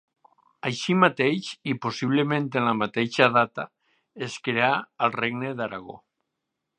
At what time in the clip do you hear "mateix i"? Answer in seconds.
1.01-1.75